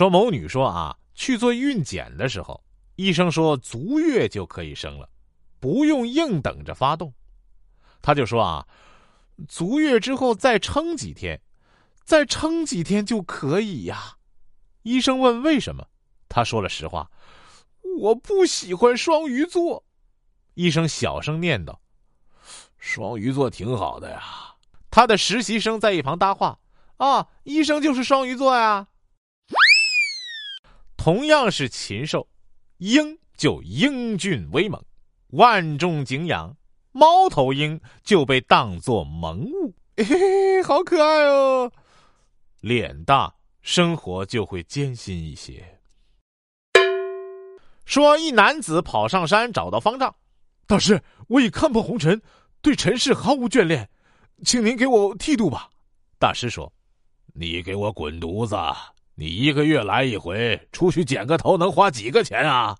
[0.00, 2.64] 说某女说啊，去做孕检的时候，
[2.96, 5.06] 医生说足月就可以生了，
[5.58, 7.12] 不用硬等着发动。
[8.00, 8.66] 他就说啊，
[9.46, 11.38] 足月之后再撑几天，
[12.02, 14.16] 再撑几天就可以呀。
[14.84, 15.86] 医生问为什么，
[16.30, 17.10] 他说了实话，
[17.98, 19.84] 我不喜欢双鱼座。
[20.54, 21.76] 医生小声念叨
[22.80, 24.22] ：“双鱼座挺好的呀。”
[24.90, 26.58] 他的实习生在一旁搭话
[26.96, 28.86] ：“啊，医生就是双鱼座呀。”
[31.02, 32.28] 同样是禽兽，
[32.76, 34.78] 鹰就英俊威猛，
[35.28, 36.54] 万众敬仰；
[36.92, 41.72] 猫头鹰就被当作萌物，嘿嘿，好可爱哦。
[42.60, 45.80] 脸大，生活就会艰辛一些。
[47.86, 50.14] 说一男子跑上山找到方丈，
[50.66, 52.20] 大师，我已看破红尘，
[52.60, 53.88] 对尘世毫无眷恋，
[54.44, 55.70] 请您给我剃度吧。
[56.18, 56.70] 大师说
[57.32, 58.54] ：“你给我滚犊子！”
[59.20, 62.74] 你一个月来一回，出去剪个头能花几个钱啊？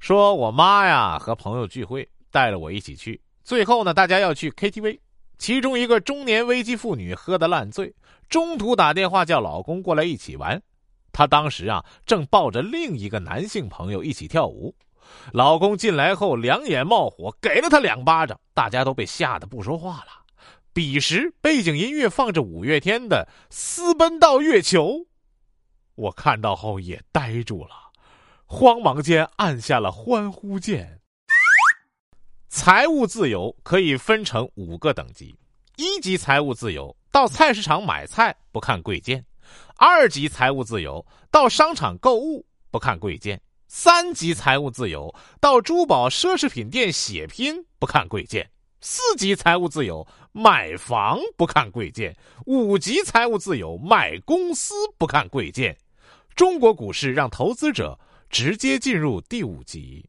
[0.00, 3.20] 说我妈呀和朋友聚会，带着我一起去。
[3.44, 4.98] 最后呢，大家要去 KTV，
[5.38, 7.94] 其中一个中年危机妇女喝得烂醉，
[8.28, 10.60] 中途打电话叫老公过来一起玩。
[11.12, 14.74] 她当时啊正抱着另一个男性朋友一起跳舞，
[15.32, 20.06] 老公进来后两眼冒火，给了她两巴掌，大家都被吓得不说话了。
[20.72, 24.88] 彼时背景音乐放着五月天的《私奔到月球》。
[25.94, 27.70] 我看到后也呆住了，
[28.46, 31.00] 慌忙间按下了欢呼键。
[32.48, 35.34] 财务自由可以分成五个等级：
[35.76, 39.20] 一级财务自由，到菜市场买菜不看贵贱；
[39.76, 48.44] 二级财务自由，到商场购物不看贵贱；三级财务自由，到珠宝奢侈品店血拼不看贵贱；
[48.82, 52.16] 四级财务自由，买房不看贵贱
[52.46, 55.76] 五级财务自由买公司不看贵贱。
[56.34, 57.98] 中国股市让投资者
[58.30, 60.08] 直接进入第五级。